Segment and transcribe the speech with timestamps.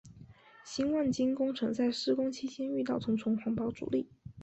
[0.63, 4.09] 新万金工程在施工期间遇到重重环保阻力。